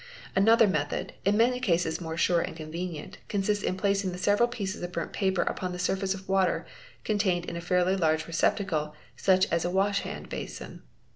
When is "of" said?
4.81-4.91, 6.15-6.27